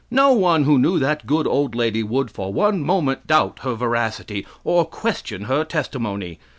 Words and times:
No 0.09 0.33
one 0.33 0.63
who 0.63 0.79
knew 0.79 0.97
that 0.97 1.27
good 1.27 1.45
old 1.45 1.75
lady 1.75 2.01
would 2.01 2.31
for 2.31 2.51
one 2.51 2.81
moment 2.81 3.27
doubt 3.27 3.59
her 3.59 3.75
veracity, 3.75 4.47
or 4.63 4.83
question 4.83 5.43
her 5.43 5.63
testimony. 5.63 6.39